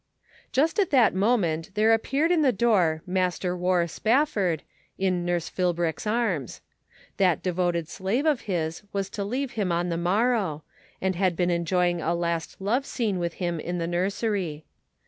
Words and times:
Just 0.51 0.79
at 0.79 0.89
that 0.89 1.13
moment 1.13 1.69
there 1.75 1.93
appeared 1.93 2.31
in 2.31 2.41
the 2.41 2.51
door 2.51 3.03
Master 3.05 3.55
War 3.55 3.85
Spafford, 3.87 4.63
in 4.97 5.23
nurse 5.25 5.47
Phil 5.47 5.73
brick's 5.73 6.07
arms; 6.07 6.59
that 7.17 7.43
devoted 7.43 7.87
slave 7.87 8.25
of 8.25 8.41
his 8.49 8.81
was 8.93 9.11
to 9.11 9.23
leave 9.23 9.51
him 9.51 9.71
on 9.71 9.89
the 9.89 9.97
morrow, 9.97 10.63
and 11.01 11.15
had 11.15 11.35
been 11.35 11.51
enjoy 11.51 11.89
ing 11.91 12.01
a 12.01 12.15
last 12.15 12.59
love 12.59 12.83
scene 12.87 13.19
with 13.19 13.35
him 13.35 13.59
in 13.59 13.77
the 13.77 13.85
nursery. 13.85 14.65